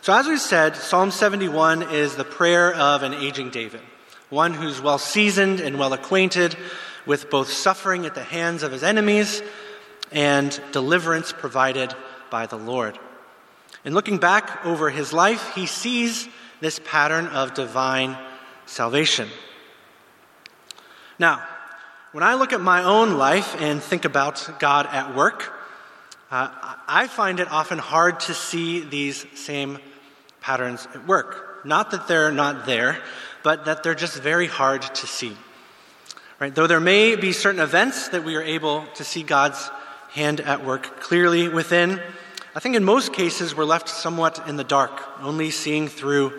So, 0.04 0.12
as 0.12 0.26
we 0.26 0.37
said, 0.37 0.76
Psalm 0.76 1.11
71 1.11 1.84
is 1.84 2.14
the 2.14 2.26
prayer 2.26 2.75
of 2.75 3.02
an 3.02 3.14
aging 3.14 3.49
David, 3.49 3.80
one 4.28 4.52
who's 4.52 4.78
well 4.78 4.99
seasoned 4.99 5.61
and 5.61 5.78
well 5.78 5.94
acquainted 5.94 6.54
with 7.06 7.30
both 7.30 7.50
suffering 7.50 8.04
at 8.04 8.14
the 8.14 8.23
hands 8.23 8.62
of 8.62 8.70
his 8.70 8.82
enemies 8.82 9.42
and 10.12 10.61
deliverance 10.73 11.32
provided 11.32 11.94
by 12.28 12.44
the 12.44 12.58
Lord. 12.58 12.99
In 13.87 13.94
looking 13.94 14.18
back 14.18 14.66
over 14.66 14.90
his 14.90 15.14
life, 15.14 15.54
he 15.54 15.64
sees 15.64 16.28
this 16.61 16.78
pattern 16.84 17.26
of 17.28 17.54
divine 17.54 18.14
salvation. 18.66 19.30
Now, 21.18 21.42
when 22.12 22.23
I 22.23 22.34
look 22.34 22.52
at 22.52 22.61
my 22.61 22.82
own 22.82 23.14
life 23.14 23.58
and 23.58 23.82
think 23.82 24.04
about 24.04 24.61
God 24.61 24.84
at 24.84 25.16
work, 25.16 25.50
uh, 26.30 26.50
I 26.87 27.06
find 27.06 27.40
it 27.40 27.50
often 27.50 27.78
hard 27.78 28.20
to 28.20 28.34
see 28.34 28.80
these 28.80 29.25
same 29.34 29.78
patterns 30.44 30.86
at 30.94 31.08
work. 31.08 31.64
Not 31.64 31.90
that 31.92 32.06
they're 32.06 32.30
not 32.30 32.66
there, 32.66 32.98
but 33.42 33.64
that 33.64 33.82
they're 33.82 33.94
just 33.94 34.20
very 34.20 34.46
hard 34.46 34.82
to 34.82 35.06
see. 35.06 35.34
Right? 36.38 36.54
Though 36.54 36.66
there 36.66 36.80
may 36.80 37.16
be 37.16 37.32
certain 37.32 37.62
events 37.62 38.08
that 38.08 38.24
we 38.24 38.36
are 38.36 38.42
able 38.42 38.84
to 38.96 39.04
see 39.04 39.22
God's 39.22 39.70
hand 40.10 40.40
at 40.40 40.62
work 40.62 41.00
clearly 41.00 41.48
within, 41.48 41.98
I 42.54 42.60
think 42.60 42.76
in 42.76 42.84
most 42.84 43.14
cases 43.14 43.56
we're 43.56 43.64
left 43.64 43.88
somewhat 43.88 44.46
in 44.46 44.56
the 44.56 44.64
dark, 44.64 45.02
only 45.22 45.50
seeing 45.50 45.88
through 45.88 46.38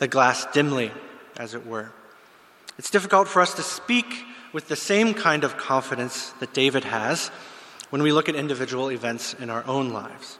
the 0.00 0.06
glass 0.06 0.46
dimly, 0.52 0.90
as 1.38 1.54
it 1.54 1.66
were. 1.66 1.90
It's 2.78 2.90
difficult 2.90 3.26
for 3.26 3.40
us 3.40 3.54
to 3.54 3.62
speak 3.62 4.04
with 4.52 4.68
the 4.68 4.76
same 4.76 5.14
kind 5.14 5.44
of 5.44 5.56
confidence 5.56 6.32
that 6.40 6.52
David 6.52 6.84
has 6.84 7.28
when 7.88 8.02
we 8.02 8.12
look 8.12 8.28
at 8.28 8.34
individual 8.34 8.90
events 8.90 9.32
in 9.32 9.48
our 9.48 9.64
own 9.66 9.94
lives. 9.94 10.38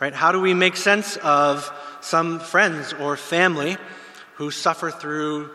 Right? 0.00 0.12
How 0.12 0.32
do 0.32 0.40
we 0.40 0.52
make 0.52 0.76
sense 0.76 1.16
of 1.18 1.72
some 2.02 2.40
friends 2.40 2.92
or 2.92 3.16
family 3.16 3.76
who 4.34 4.50
suffer 4.50 4.90
through 4.90 5.50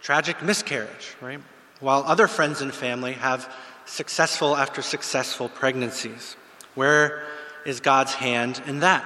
tragic 0.00 0.42
miscarriage, 0.42 1.14
right? 1.20 1.40
While 1.80 2.04
other 2.06 2.28
friends 2.28 2.60
and 2.60 2.72
family 2.72 3.12
have 3.14 3.52
successful 3.84 4.56
after 4.56 4.82
successful 4.82 5.48
pregnancies. 5.48 6.36
Where 6.74 7.24
is 7.66 7.80
God's 7.80 8.14
hand 8.14 8.62
in 8.66 8.80
that? 8.80 9.04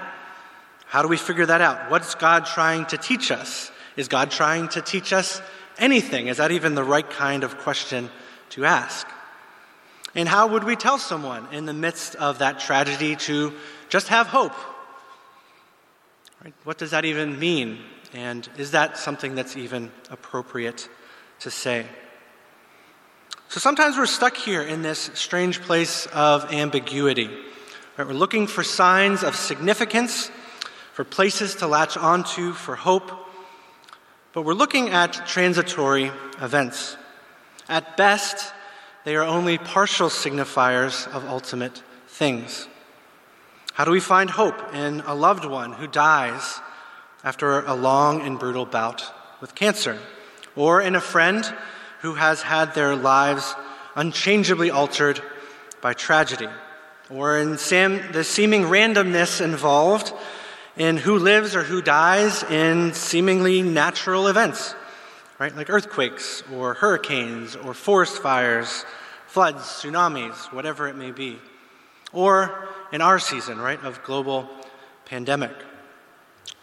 How 0.86 1.02
do 1.02 1.08
we 1.08 1.16
figure 1.16 1.46
that 1.46 1.60
out? 1.60 1.90
What's 1.90 2.14
God 2.14 2.44
trying 2.44 2.86
to 2.86 2.98
teach 2.98 3.30
us? 3.30 3.70
Is 3.96 4.08
God 4.08 4.30
trying 4.30 4.68
to 4.68 4.82
teach 4.82 5.12
us 5.12 5.40
anything? 5.78 6.26
Is 6.26 6.36
that 6.36 6.52
even 6.52 6.74
the 6.74 6.84
right 6.84 7.08
kind 7.08 7.44
of 7.44 7.58
question 7.58 8.10
to 8.50 8.64
ask? 8.64 9.06
And 10.14 10.28
how 10.28 10.48
would 10.48 10.64
we 10.64 10.76
tell 10.76 10.98
someone 10.98 11.46
in 11.52 11.64
the 11.64 11.72
midst 11.72 12.16
of 12.16 12.40
that 12.40 12.60
tragedy 12.60 13.16
to 13.16 13.54
just 13.88 14.08
have 14.08 14.26
hope 14.26 14.52
Right? 16.44 16.54
What 16.64 16.78
does 16.78 16.90
that 16.90 17.04
even 17.04 17.38
mean? 17.38 17.78
And 18.12 18.48
is 18.58 18.72
that 18.72 18.98
something 18.98 19.36
that's 19.36 19.56
even 19.56 19.92
appropriate 20.10 20.88
to 21.40 21.50
say? 21.50 21.86
So 23.48 23.60
sometimes 23.60 23.96
we're 23.96 24.06
stuck 24.06 24.36
here 24.36 24.62
in 24.62 24.82
this 24.82 25.10
strange 25.14 25.60
place 25.60 26.06
of 26.06 26.52
ambiguity. 26.52 27.30
Right? 27.96 28.06
We're 28.06 28.14
looking 28.14 28.48
for 28.48 28.64
signs 28.64 29.22
of 29.22 29.36
significance, 29.36 30.32
for 30.94 31.04
places 31.04 31.54
to 31.56 31.66
latch 31.68 31.96
onto 31.96 32.52
for 32.52 32.74
hope, 32.74 33.12
but 34.32 34.42
we're 34.42 34.54
looking 34.54 34.90
at 34.90 35.26
transitory 35.26 36.10
events. 36.40 36.96
At 37.68 37.96
best, 37.96 38.52
they 39.04 39.14
are 39.14 39.22
only 39.22 39.58
partial 39.58 40.08
signifiers 40.08 41.06
of 41.14 41.24
ultimate 41.28 41.82
things. 42.08 42.66
How 43.74 43.84
do 43.84 43.90
we 43.90 44.00
find 44.00 44.30
hope 44.30 44.74
in 44.74 45.00
a 45.06 45.14
loved 45.14 45.44
one 45.44 45.72
who 45.72 45.86
dies 45.86 46.60
after 47.24 47.60
a 47.60 47.74
long 47.74 48.20
and 48.20 48.38
brutal 48.38 48.66
bout 48.66 49.04
with 49.40 49.54
cancer? 49.54 49.98
Or 50.56 50.80
in 50.80 50.94
a 50.94 51.00
friend 51.00 51.44
who 52.00 52.14
has 52.14 52.42
had 52.42 52.74
their 52.74 52.94
lives 52.94 53.54
unchangeably 53.94 54.70
altered 54.70 55.20
by 55.80 55.94
tragedy? 55.94 56.48
Or 57.10 57.38
in 57.38 57.58
Sam, 57.58 58.12
the 58.12 58.24
seeming 58.24 58.62
randomness 58.64 59.40
involved 59.40 60.12
in 60.76 60.96
who 60.96 61.18
lives 61.18 61.56
or 61.56 61.62
who 61.62 61.82
dies 61.82 62.42
in 62.44 62.92
seemingly 62.94 63.62
natural 63.62 64.28
events? 64.28 64.74
right? 65.42 65.56
Like 65.56 65.70
earthquakes 65.70 66.44
or 66.54 66.74
hurricanes 66.74 67.56
or 67.56 67.74
forest 67.74 68.22
fires, 68.22 68.84
floods, 69.26 69.62
tsunamis, 69.62 70.52
whatever 70.52 70.86
it 70.86 70.94
may 70.94 71.10
be. 71.10 71.36
Or 72.12 72.68
in 72.92 73.00
our 73.00 73.18
season, 73.18 73.58
right, 73.58 73.82
of 73.82 74.02
global 74.04 74.48
pandemic, 75.04 75.52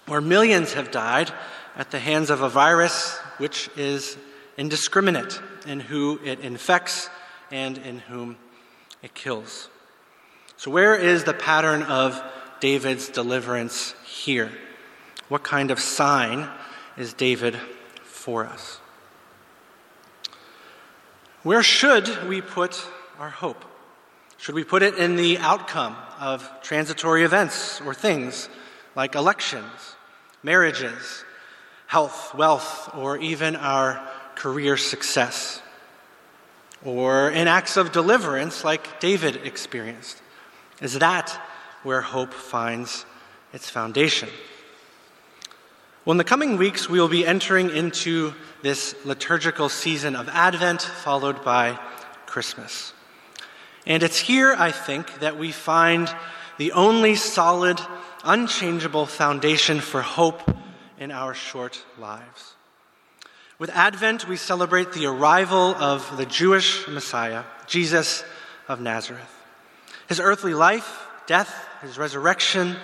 where 0.05 0.21
millions 0.21 0.73
have 0.73 0.91
died 0.91 1.31
at 1.75 1.91
the 1.91 1.99
hands 1.99 2.29
of 2.29 2.41
a 2.41 2.49
virus 2.49 3.17
which 3.37 3.69
is 3.75 4.17
indiscriminate 4.57 5.41
in 5.65 5.79
who 5.79 6.19
it 6.23 6.39
infects 6.39 7.09
and 7.51 7.77
in 7.79 7.99
whom 7.99 8.37
it 9.01 9.13
kills. 9.13 9.69
So, 10.57 10.71
where 10.71 10.95
is 10.95 11.23
the 11.23 11.33
pattern 11.33 11.83
of 11.83 12.21
David's 12.59 13.09
deliverance 13.09 13.95
here? 14.05 14.51
What 15.29 15.43
kind 15.43 15.71
of 15.71 15.79
sign 15.79 16.49
is 16.97 17.13
David 17.13 17.55
for 18.03 18.45
us. 18.45 18.79
Where 21.41 21.63
should 21.63 22.27
we 22.27 22.41
put 22.41 22.85
our 23.17 23.29
hope? 23.29 23.63
Should 24.39 24.55
we 24.55 24.63
put 24.63 24.83
it 24.83 24.95
in 24.95 25.17
the 25.17 25.37
outcome 25.39 25.97
of 26.17 26.49
transitory 26.61 27.23
events 27.23 27.81
or 27.81 27.93
things 27.93 28.47
like 28.95 29.15
elections, 29.15 29.97
marriages, 30.43 31.25
health, 31.87 32.33
wealth, 32.33 32.89
or 32.95 33.17
even 33.17 33.57
our 33.57 34.01
career 34.35 34.77
success? 34.77 35.61
Or 36.85 37.29
in 37.29 37.49
acts 37.49 37.75
of 37.75 37.91
deliverance 37.91 38.63
like 38.63 39.01
David 39.01 39.45
experienced? 39.45 40.21
Is 40.81 40.93
that 40.99 41.37
where 41.83 41.99
hope 41.99 42.33
finds 42.33 43.05
its 43.51 43.69
foundation? 43.69 44.29
Well, 46.05 46.13
in 46.13 46.17
the 46.17 46.23
coming 46.23 46.55
weeks, 46.55 46.89
we 46.89 47.01
will 47.01 47.09
be 47.09 47.27
entering 47.27 47.71
into 47.71 48.33
this 48.61 48.95
liturgical 49.03 49.67
season 49.67 50.15
of 50.15 50.29
Advent, 50.29 50.81
followed 50.81 51.43
by 51.43 51.77
Christmas. 52.25 52.93
And 53.85 54.03
it's 54.03 54.19
here, 54.19 54.55
I 54.57 54.71
think, 54.71 55.19
that 55.19 55.37
we 55.37 55.51
find 55.51 56.13
the 56.57 56.73
only 56.73 57.15
solid, 57.15 57.79
unchangeable 58.23 59.05
foundation 59.05 59.79
for 59.79 60.01
hope 60.01 60.41
in 60.99 61.11
our 61.11 61.33
short 61.33 61.83
lives. 61.97 62.55
With 63.57 63.69
Advent, 63.71 64.27
we 64.27 64.37
celebrate 64.37 64.93
the 64.93 65.05
arrival 65.05 65.75
of 65.75 66.17
the 66.17 66.25
Jewish 66.25 66.87
Messiah, 66.87 67.43
Jesus 67.67 68.23
of 68.67 68.79
Nazareth. 68.79 69.35
His 70.07 70.19
earthly 70.19 70.53
life, 70.53 71.05
death, 71.27 71.67
his 71.81 71.97
resurrection, 71.97 72.75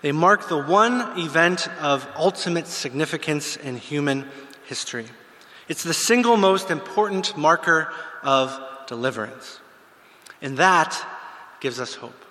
they 0.00 0.12
mark 0.12 0.48
the 0.48 0.60
one 0.60 1.18
event 1.18 1.68
of 1.80 2.06
ultimate 2.16 2.66
significance 2.66 3.56
in 3.56 3.76
human 3.76 4.28
history. 4.64 5.06
It's 5.68 5.84
the 5.84 5.94
single 5.94 6.36
most 6.36 6.70
important 6.70 7.36
marker 7.36 7.92
of 8.22 8.58
deliverance. 8.88 9.60
And 10.42 10.58
that 10.58 11.02
gives 11.60 11.80
us 11.80 11.94
hope. 11.94 12.24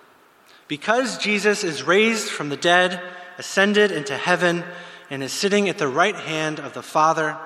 Because 0.68 1.18
Jesus 1.18 1.64
is 1.64 1.82
raised 1.82 2.28
from 2.28 2.50
the 2.50 2.56
dead, 2.56 3.02
ascended 3.38 3.90
into 3.90 4.16
heaven, 4.16 4.62
and 5.10 5.22
is 5.22 5.32
sitting 5.32 5.68
at 5.68 5.78
the 5.78 5.88
right 5.88 6.14
hand 6.14 6.60
of 6.60 6.74
the 6.74 6.82
Father, 6.82 7.36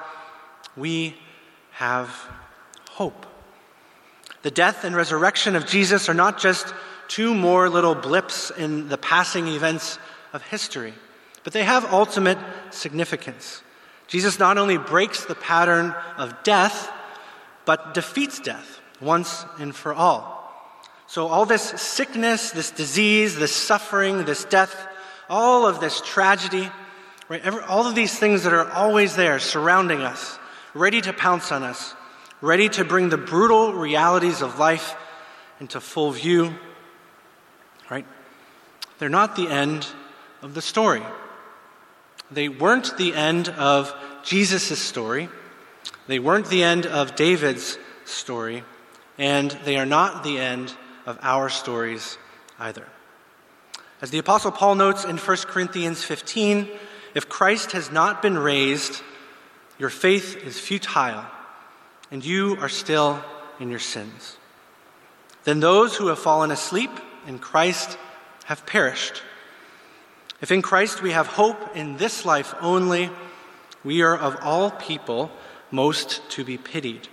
we 0.76 1.16
have 1.72 2.10
hope. 2.90 3.26
The 4.42 4.50
death 4.50 4.84
and 4.84 4.94
resurrection 4.94 5.56
of 5.56 5.66
Jesus 5.66 6.08
are 6.08 6.14
not 6.14 6.38
just 6.38 6.72
two 7.08 7.34
more 7.34 7.68
little 7.68 7.94
blips 7.94 8.50
in 8.50 8.88
the 8.88 8.98
passing 8.98 9.48
events 9.48 9.98
of 10.32 10.42
history, 10.42 10.94
but 11.44 11.52
they 11.52 11.64
have 11.64 11.92
ultimate 11.92 12.38
significance. 12.70 13.62
Jesus 14.08 14.38
not 14.38 14.58
only 14.58 14.78
breaks 14.78 15.24
the 15.24 15.34
pattern 15.34 15.94
of 16.16 16.42
death, 16.42 16.90
but 17.64 17.94
defeats 17.94 18.38
death 18.40 18.80
once 19.00 19.44
and 19.58 19.74
for 19.74 19.92
all. 19.92 20.35
So, 21.08 21.28
all 21.28 21.46
this 21.46 21.62
sickness, 21.62 22.50
this 22.50 22.70
disease, 22.70 23.36
this 23.36 23.54
suffering, 23.54 24.24
this 24.24 24.44
death, 24.44 24.88
all 25.28 25.66
of 25.66 25.78
this 25.78 26.00
tragedy, 26.00 26.68
right, 27.28 27.40
every, 27.42 27.62
all 27.62 27.86
of 27.86 27.94
these 27.94 28.18
things 28.18 28.42
that 28.42 28.52
are 28.52 28.70
always 28.72 29.14
there 29.14 29.38
surrounding 29.38 30.00
us, 30.00 30.38
ready 30.74 31.00
to 31.00 31.12
pounce 31.12 31.52
on 31.52 31.62
us, 31.62 31.94
ready 32.40 32.68
to 32.70 32.84
bring 32.84 33.08
the 33.08 33.16
brutal 33.16 33.72
realities 33.72 34.42
of 34.42 34.58
life 34.58 34.96
into 35.60 35.80
full 35.80 36.10
view, 36.10 36.54
right? 37.88 38.06
They're 38.98 39.08
not 39.08 39.36
the 39.36 39.48
end 39.48 39.86
of 40.42 40.54
the 40.54 40.62
story. 40.62 41.02
They 42.30 42.48
weren't 42.48 42.96
the 42.98 43.14
end 43.14 43.48
of 43.48 43.94
Jesus' 44.24 44.80
story, 44.80 45.28
they 46.08 46.18
weren't 46.18 46.46
the 46.46 46.64
end 46.64 46.84
of 46.84 47.14
David's 47.14 47.78
story, 48.04 48.64
and 49.18 49.52
they 49.64 49.76
are 49.76 49.86
not 49.86 50.24
the 50.24 50.38
end 50.38 50.74
of 51.06 51.18
our 51.22 51.48
stories 51.48 52.18
either. 52.58 52.86
As 54.02 54.10
the 54.10 54.18
Apostle 54.18 54.52
Paul 54.52 54.74
notes 54.74 55.04
in 55.04 55.16
1 55.16 55.36
Corinthians 55.46 56.02
15, 56.04 56.68
if 57.14 57.28
Christ 57.28 57.72
has 57.72 57.90
not 57.90 58.20
been 58.20 58.36
raised, 58.36 59.00
your 59.78 59.88
faith 59.88 60.36
is 60.36 60.60
futile, 60.60 61.24
and 62.10 62.24
you 62.24 62.58
are 62.60 62.68
still 62.68 63.22
in 63.58 63.70
your 63.70 63.78
sins. 63.78 64.36
Then 65.44 65.60
those 65.60 65.96
who 65.96 66.08
have 66.08 66.18
fallen 66.18 66.50
asleep 66.50 66.90
in 67.26 67.38
Christ 67.38 67.96
have 68.44 68.66
perished. 68.66 69.22
If 70.40 70.50
in 70.50 70.60
Christ 70.60 71.02
we 71.02 71.12
have 71.12 71.26
hope 71.26 71.76
in 71.76 71.96
this 71.96 72.26
life 72.26 72.54
only, 72.60 73.10
we 73.82 74.02
are 74.02 74.16
of 74.16 74.36
all 74.42 74.70
people 74.70 75.30
most 75.70 76.28
to 76.30 76.44
be 76.44 76.58
pitied. 76.58 77.08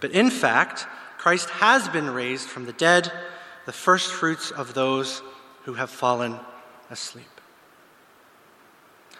But 0.00 0.10
in 0.10 0.30
fact, 0.30 0.86
Christ 1.26 1.50
has 1.50 1.88
been 1.88 2.08
raised 2.08 2.48
from 2.48 2.66
the 2.66 2.72
dead, 2.72 3.10
the 3.64 3.72
first 3.72 4.12
fruits 4.12 4.52
of 4.52 4.74
those 4.74 5.22
who 5.64 5.74
have 5.74 5.90
fallen 5.90 6.38
asleep. 6.88 7.40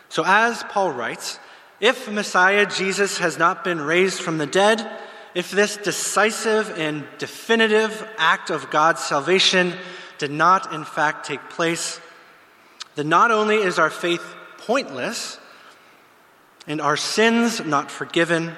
So, 0.08 0.22
as 0.24 0.62
Paul 0.68 0.92
writes, 0.92 1.40
if 1.80 2.08
Messiah 2.08 2.64
Jesus 2.64 3.18
has 3.18 3.38
not 3.38 3.64
been 3.64 3.80
raised 3.80 4.20
from 4.20 4.38
the 4.38 4.46
dead, 4.46 4.88
if 5.34 5.50
this 5.50 5.78
decisive 5.78 6.78
and 6.78 7.04
definitive 7.18 8.08
act 8.18 8.50
of 8.50 8.70
God's 8.70 9.00
salvation 9.00 9.72
did 10.18 10.30
not 10.30 10.72
in 10.72 10.84
fact 10.84 11.26
take 11.26 11.50
place, 11.50 12.00
then 12.94 13.08
not 13.08 13.32
only 13.32 13.56
is 13.56 13.80
our 13.80 13.90
faith 13.90 14.22
pointless 14.58 15.40
and 16.68 16.80
our 16.80 16.96
sins 16.96 17.64
not 17.64 17.90
forgiven, 17.90 18.52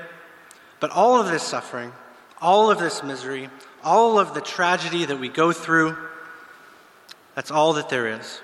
but 0.81 0.91
all 0.91 1.19
of 1.19 1.29
this 1.29 1.45
suffering, 1.45 1.95
all 2.41 2.71
of 2.71 2.79
this 2.79 3.03
misery, 3.03 3.49
all 3.83 4.19
of 4.19 4.35
the 4.35 4.41
tragedy 4.41 5.05
that 5.05 5.19
we 5.19 5.29
go 5.29 5.53
through, 5.53 5.97
that's 7.35 7.51
all 7.51 7.75
that 7.75 7.89
there 7.89 8.09
is. 8.09 8.41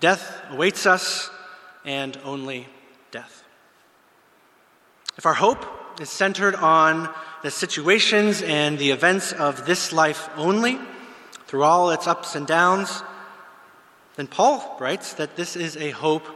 Death 0.00 0.40
awaits 0.50 0.86
us, 0.86 1.30
and 1.84 2.18
only 2.24 2.68
death. 3.10 3.44
If 5.16 5.26
our 5.26 5.34
hope 5.34 5.64
is 6.00 6.10
centered 6.10 6.54
on 6.54 7.08
the 7.42 7.50
situations 7.50 8.42
and 8.42 8.78
the 8.78 8.90
events 8.90 9.32
of 9.32 9.66
this 9.66 9.92
life 9.92 10.28
only, 10.36 10.78
through 11.46 11.64
all 11.64 11.90
its 11.90 12.06
ups 12.06 12.34
and 12.34 12.46
downs, 12.46 13.02
then 14.16 14.26
Paul 14.26 14.76
writes 14.80 15.14
that 15.14 15.36
this 15.36 15.54
is 15.56 15.76
a 15.76 15.90
hope 15.90 16.26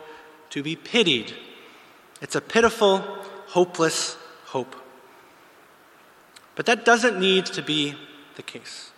to 0.50 0.62
be 0.62 0.76
pitied. 0.76 1.32
It's 2.20 2.34
a 2.34 2.40
pitiful, 2.40 2.98
hopeless 3.46 4.16
hope. 4.46 4.76
But 6.56 6.66
that 6.66 6.84
doesn't 6.84 7.20
need 7.20 7.46
to 7.46 7.62
be 7.62 7.94
the 8.34 8.42
case. 8.42 8.90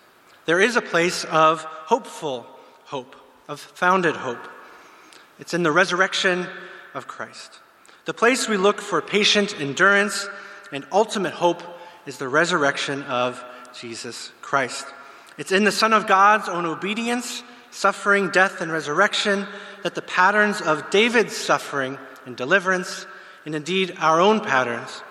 There 0.46 0.60
is 0.60 0.76
a 0.76 0.80
place 0.80 1.24
of 1.24 1.62
hopeful 1.64 2.46
hope, 2.86 3.14
of 3.48 3.60
founded 3.60 4.16
hope. 4.16 4.48
It's 5.38 5.52
in 5.52 5.62
the 5.62 5.72
resurrection 5.72 6.46
of 6.94 7.06
Christ, 7.06 7.60
the 8.08 8.14
place 8.14 8.48
we 8.48 8.56
look 8.56 8.80
for 8.80 9.02
patient 9.02 9.60
endurance 9.60 10.26
and 10.72 10.86
ultimate 10.90 11.34
hope 11.34 11.62
is 12.06 12.16
the 12.16 12.26
resurrection 12.26 13.02
of 13.02 13.44
Jesus 13.78 14.32
Christ. 14.40 14.86
It's 15.36 15.52
in 15.52 15.64
the 15.64 15.70
Son 15.72 15.92
of 15.92 16.06
God's 16.06 16.48
own 16.48 16.64
obedience, 16.64 17.42
suffering, 17.70 18.30
death, 18.30 18.62
and 18.62 18.72
resurrection 18.72 19.46
that 19.82 19.94
the 19.94 20.00
patterns 20.00 20.62
of 20.62 20.88
David's 20.88 21.36
suffering 21.36 21.98
and 22.24 22.34
deliverance, 22.34 23.06
and 23.44 23.54
indeed 23.54 23.94
our 23.98 24.22
own 24.22 24.40
patterns, 24.40 25.02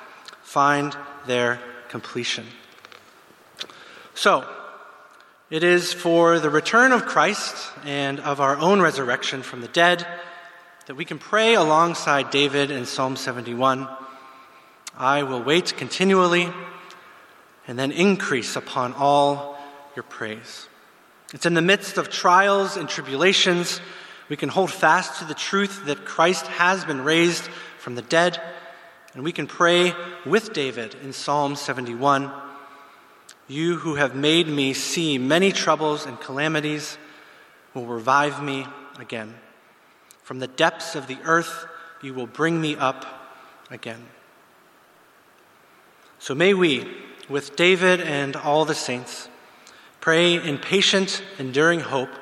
find 0.41 0.97
their 1.27 1.59
completion. 1.89 2.45
So, 4.13 4.45
it 5.49 5.63
is 5.63 5.93
for 5.93 6.39
the 6.39 6.49
return 6.49 6.91
of 6.91 7.05
Christ 7.05 7.55
and 7.85 8.19
of 8.19 8.41
our 8.41 8.57
own 8.57 8.81
resurrection 8.81 9.43
from 9.43 9.61
the 9.61 9.67
dead 9.67 10.05
that 10.87 10.95
we 10.95 11.05
can 11.05 11.19
pray 11.19 11.53
alongside 11.53 12.31
David 12.31 12.71
in 12.71 12.85
Psalm 12.85 13.15
71 13.15 13.87
I 14.97 15.21
will 15.21 15.43
wait 15.43 15.77
continually 15.77 16.51
and 17.67 17.77
then 17.77 17.91
increase 17.91 18.55
upon 18.55 18.93
all 18.93 19.55
your 19.95 20.03
praise. 20.03 20.67
It's 21.35 21.45
in 21.45 21.53
the 21.53 21.61
midst 21.61 21.97
of 21.97 22.09
trials 22.09 22.77
and 22.77 22.89
tribulations 22.89 23.79
we 24.29 24.37
can 24.37 24.49
hold 24.49 24.71
fast 24.71 25.19
to 25.19 25.25
the 25.25 25.33
truth 25.33 25.85
that 25.85 26.03
Christ 26.03 26.47
has 26.47 26.83
been 26.83 27.01
raised 27.01 27.43
from 27.77 27.95
the 27.95 28.01
dead, 28.01 28.41
and 29.17 29.23
we 29.23 29.31
can 29.31 29.47
pray 29.47 29.95
with 30.27 30.53
David 30.53 30.93
in 31.01 31.11
Psalm 31.11 31.55
71 31.55 32.31
You 33.47 33.77
who 33.77 33.95
have 33.95 34.13
made 34.13 34.47
me 34.47 34.73
see 34.73 35.17
many 35.17 35.51
troubles 35.51 36.05
and 36.05 36.19
calamities 36.19 36.99
will 37.73 37.87
revive 37.87 38.43
me 38.43 38.67
again. 38.99 39.33
From 40.21 40.37
the 40.37 40.45
depths 40.45 40.93
of 40.93 41.07
the 41.07 41.17
earth, 41.23 41.65
you 42.03 42.13
will 42.13 42.27
bring 42.27 42.61
me 42.61 42.75
up 42.75 43.07
again. 43.71 44.05
So 46.19 46.35
may 46.35 46.53
we, 46.53 46.87
with 47.27 47.55
David 47.55 48.01
and 48.01 48.35
all 48.35 48.65
the 48.65 48.75
saints, 48.75 49.29
pray 49.99 50.35
in 50.35 50.59
patient, 50.59 51.23
enduring 51.39 51.79
hope 51.79 52.13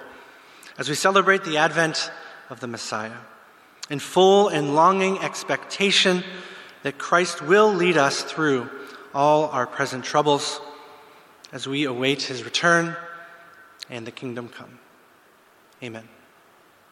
as 0.77 0.87
we 0.87 0.95
celebrate 0.95 1.43
the 1.43 1.57
advent 1.57 2.09
of 2.49 2.61
the 2.61 2.67
Messiah, 2.67 3.17
in 3.89 3.99
full 3.99 4.47
and 4.47 4.75
longing 4.75 5.19
expectation 5.19 6.23
that 6.85 6.99
Christ 6.99 7.41
will 7.41 7.73
lead 7.73 7.97
us 7.97 8.21
through 8.21 8.69
all 9.11 9.45
our 9.45 9.65
present 9.65 10.05
troubles 10.05 10.61
as 11.51 11.67
we 11.67 11.85
await 11.85 12.21
his 12.21 12.43
return 12.43 12.95
and 13.89 14.05
the 14.05 14.11
kingdom 14.11 14.47
come. 14.47 14.77
Amen. 15.81 16.07